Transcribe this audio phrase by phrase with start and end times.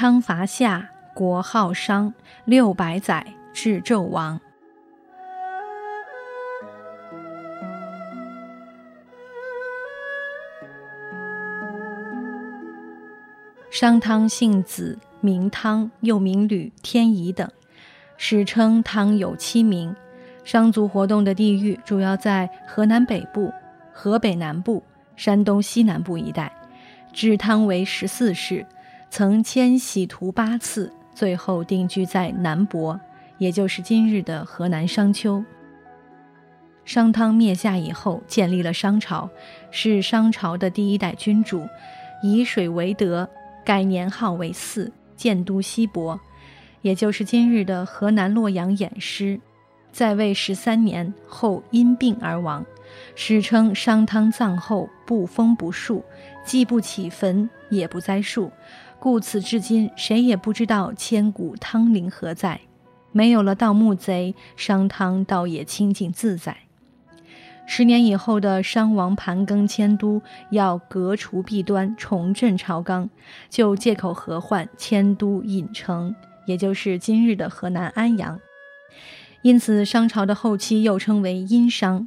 [0.00, 2.14] 汤伐夏，国号商，
[2.46, 4.40] 六百载，至纣王。
[13.70, 17.46] 商汤姓子，名汤，又名吕、天仪等，
[18.16, 19.94] 史称汤有七名。
[20.44, 23.52] 商族活动的地域主要在河南北部、
[23.92, 24.82] 河北南部、
[25.14, 26.50] 山东西南部一带，
[27.12, 28.64] 置汤为十四世。
[29.10, 32.96] 曾迁徙图八次，最后定居在南亳，
[33.38, 35.44] 也就是今日的河南商丘。
[36.84, 39.28] 商汤灭夏以后，建立了商朝，
[39.72, 41.66] 是商朝的第一代君主，
[42.22, 43.28] 以水为德，
[43.64, 46.16] 改年号为嗣，建都西亳，
[46.80, 49.40] 也就是今日的河南洛阳偃师。
[49.90, 52.64] 在位十三年后，因病而亡，
[53.16, 56.04] 史称商汤葬后不封不树，
[56.44, 58.52] 既不起坟，也不栽树。
[59.00, 62.60] 故此，至今谁也不知道千古汤陵何在。
[63.12, 66.54] 没有了盗墓贼，商汤倒也清静自在。
[67.66, 70.20] 十年以后的商王盘庚迁都，
[70.50, 73.08] 要革除弊端，重振朝纲，
[73.48, 76.14] 就借口何患迁都郢城，
[76.44, 78.38] 也就是今日的河南安阳。
[79.40, 82.06] 因此，商朝的后期又称为殷商。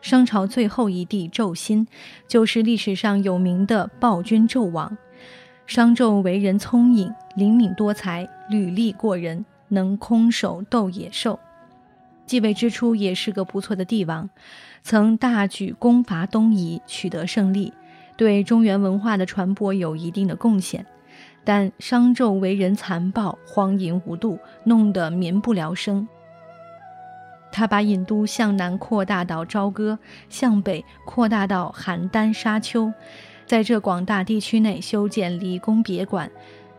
[0.00, 1.88] 商朝最后一帝纣辛，
[2.28, 4.96] 就是历史上有名的暴君纣王。
[5.70, 11.38] 商纣为人聪颖、灵敏多才，履历过人，能空手斗野兽。
[12.26, 14.28] 继位之初也是个不错的帝王，
[14.82, 17.72] 曾大举攻伐东夷，取得胜利，
[18.16, 20.84] 对中原文化的传播有一定的贡献。
[21.44, 26.08] 但商纣为人残暴、荒淫无度，弄得民不聊生。
[27.52, 32.92] 他把尹都向南扩大到朝歌，向北扩大到邯郸、沙丘。
[33.50, 36.30] 在这广大地区内修建离宫别馆，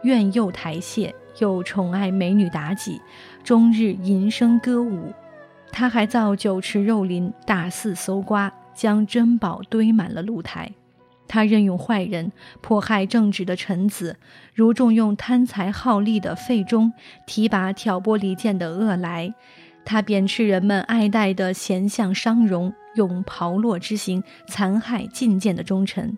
[0.00, 3.02] 苑囿台榭，又宠爱美女妲己，
[3.42, 5.12] 终日吟声歌舞。
[5.70, 10.72] 他还造酒池肉林，大肆搜刮，将珍宝堆满了露台。
[11.28, 12.32] 他任用坏人，
[12.62, 14.16] 迫害正直的臣子，
[14.54, 16.90] 如重用贪财好利的费忠，
[17.26, 19.34] 提拔挑拨离间的恶来。
[19.84, 22.72] 他贬斥人们爱戴的贤相商容。
[22.94, 26.16] 用炮烙之刑残害进谏的忠臣，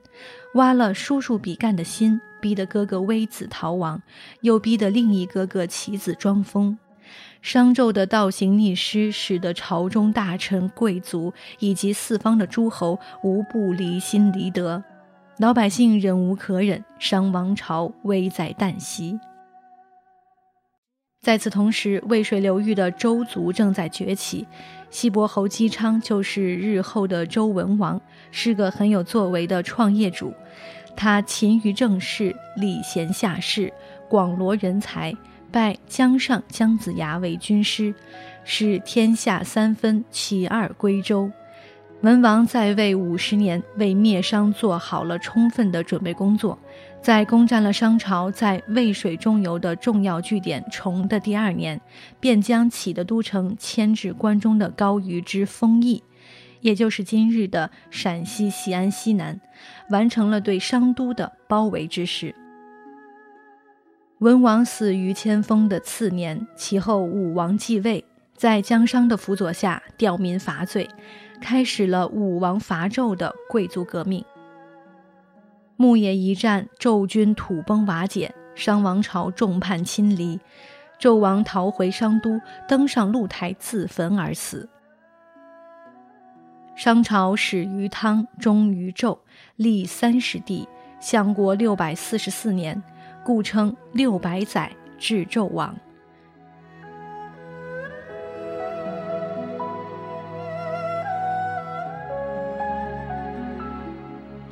[0.56, 4.03] 挖了叔叔比干的心，逼得哥哥微子逃亡，
[4.43, 6.78] 又逼得另一哥哥其子装疯。
[7.41, 14.84] 商纣的倒行逆施，使得朝中大臣、贵族以及四方的诸侯无不离心离德，
[15.38, 19.19] 老百姓忍无可忍，商王朝危在旦夕。
[21.26, 24.47] 在此同时，渭水流域的周族正在崛起。
[24.91, 28.00] 西伯侯姬昌就是日后的周文王，
[28.31, 30.32] 是个很有作为的创业主。
[30.94, 33.72] 他勤于政事，礼贤下士，
[34.09, 35.12] 广罗人才，
[35.50, 37.92] 拜姜尚、姜子牙为军师，
[38.44, 41.28] 使天下三分其二归周。
[42.06, 46.56] 文王在位五十年，为灭商做好了充分的准备工作。
[47.03, 51.81] 在攻占了商朝在渭水中游的重要据点崇的第二年，
[52.21, 56.00] 便将起的都城迁至关中的高于之丰邑，
[56.61, 59.41] 也就是今日的陕西西安西南，
[59.91, 62.33] 完成了对商都的包围之势。
[64.19, 68.04] 文王死于迁封的次年，其后武王继位，
[68.36, 70.89] 在姜商的辅佐下吊民伐罪，
[71.41, 74.24] 开始了武王伐纣的贵族革命。
[75.77, 80.41] 牧野一战，纣军土崩瓦解，商王朝众叛亲离，
[80.98, 84.68] 纣王逃回商都，登上露台自焚而死。
[86.74, 89.18] 商朝始于汤，终于纣，
[89.56, 90.66] 历三十帝，
[91.00, 92.82] 相国六百四十四年，
[93.24, 95.74] 故称六百载，至纣王。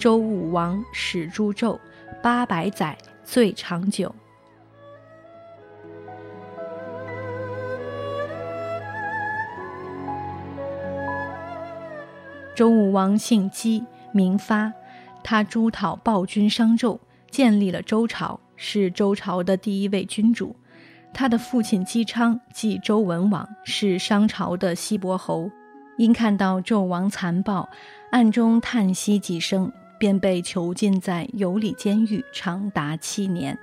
[0.04, 1.80] 周武王始诛纣，
[2.22, 4.14] 八百载最长久。
[12.54, 14.70] 周武王姓姬，名发，
[15.22, 16.98] 他诸讨暴君商纣，
[17.30, 20.54] 建立了周朝，是周朝的第一位君主。
[21.14, 25.50] 他的父亲姬昌即周文王，是商朝的西伯侯。
[25.96, 27.66] 因看到纣王残暴，
[28.10, 33.58] 暗中叹息几声，便被囚禁在有里监狱，长达七年。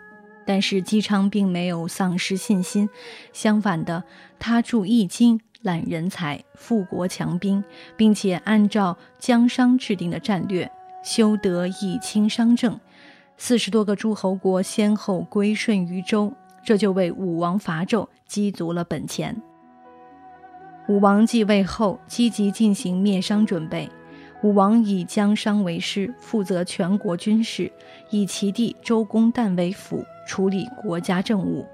[0.46, 2.90] 但是姬昌并没有丧失信心，
[3.32, 4.04] 相反的，
[4.40, 7.64] 他著《易经》，揽人才，富国强兵，
[7.96, 10.70] 并且按照姜商制定的战略，
[11.04, 12.80] 修德以清商政，
[13.38, 16.34] 四十多个诸侯国先后归顺于周。
[16.64, 19.42] 这就为武王伐纣积足了本钱。
[20.88, 23.90] 武王继位后，积极进行灭商准备。
[24.44, 27.72] 武王以姜商为师，负责全国军事；
[28.10, 31.66] 以其弟周公旦为辅，处理国家政务，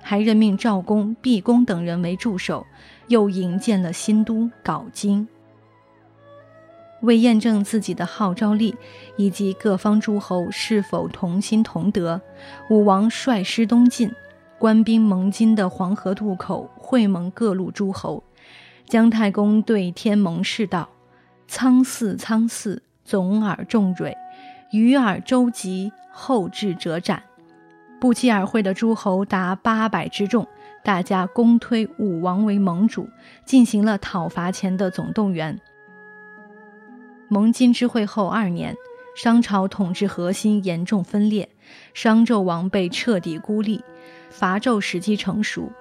[0.00, 2.66] 还任命赵公、毕公等人为助手，
[3.08, 5.28] 又营建了新都镐京。
[7.02, 8.74] 为验证自己的号召力
[9.16, 12.20] 以及各方诸侯是否同心同德，
[12.70, 14.10] 武王率师东进，
[14.58, 18.24] 官兵盟津的黄河渡口会盟各路诸侯。
[18.86, 20.88] 姜太公对天盟誓道
[21.48, 24.12] ：“苍驷苍驷，总而众蕊；
[24.70, 27.22] 鱼而周集，后至者斩。”
[27.98, 30.46] 不期而会的诸侯达八百之众，
[30.84, 33.08] 大家公推武王为盟主，
[33.44, 35.58] 进行了讨伐前的总动员。
[37.28, 38.76] 盟津之会后二年，
[39.16, 41.48] 商朝统治核心严重分裂，
[41.92, 43.82] 商纣王被彻底孤立，
[44.30, 45.72] 伐纣时机成熟。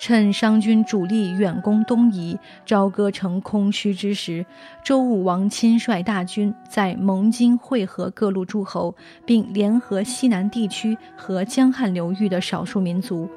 [0.00, 4.46] 趁商军主力远攻东夷，朝歌城空虚之时，
[4.82, 13.28] 周武王亲率大军在盟津会合各路诸侯，并联合西南地区和江汉流域的少数民族。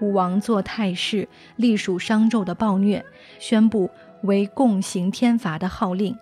[0.00, 3.04] 武王做态势，隶属商纣的暴虐，
[3.38, 3.90] 宣布
[4.22, 6.16] 为共行天罚的号令。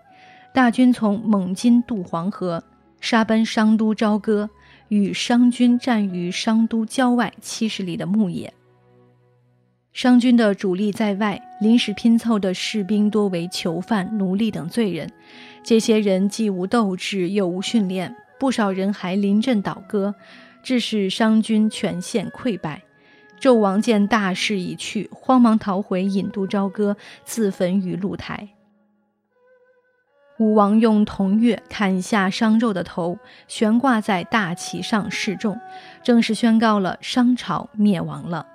[0.52, 2.64] 大军从蒙津渡黄河，
[3.00, 4.50] 杀奔商都朝歌，
[4.88, 8.52] 与商军战于商都郊外七十里的牧野。
[9.96, 15.10] 商军的主力在外，临时拼凑的士兵多为囚犯、奴隶等罪人。
[15.64, 20.14] 这些人既无斗志，又无训练，不少人还临阵倒戈，
[20.62, 22.82] 致使商军全线溃败。
[23.40, 28.50] 纣王见大势已去，慌忙逃回郢都朝歌，自焚于露台。
[30.38, 33.18] 武王用铜钺砍下商纣的头，
[33.48, 35.58] 悬挂在大旗上示众，
[36.02, 38.46] 正式宣告了商朝灭亡了。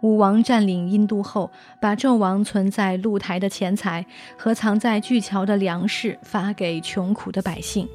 [0.00, 1.50] 武王占领殷都后，
[1.80, 4.06] 把纣王存在露台的钱财
[4.36, 7.88] 和藏在巨桥的粮食发给穷苦的百姓，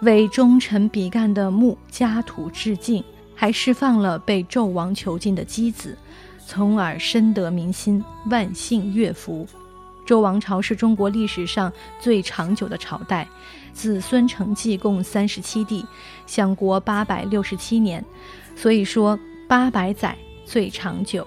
[0.00, 3.04] 为忠臣比干的墓家土致敬，
[3.34, 5.98] 还释放了被纣王囚禁的箕子，
[6.46, 9.46] 从而深得民心，万姓乐服。
[10.06, 11.70] 周王朝是中国历史上
[12.00, 13.28] 最长久的朝代，
[13.74, 15.84] 子孙承继共三十七帝，
[16.26, 18.02] 享国八百六十七年，
[18.56, 21.26] 所以说八百载最长久。